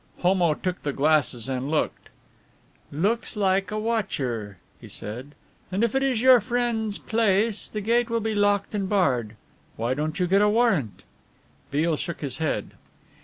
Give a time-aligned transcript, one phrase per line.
[0.21, 2.09] Homo took the glasses and looked.
[2.91, 5.35] "Looks like a watcher," he said,
[5.71, 9.35] "and if it is your friend's place the gate will be locked and barred.
[9.75, 11.03] Why don't you get a warrant?"
[11.69, 12.71] Beale shook his head.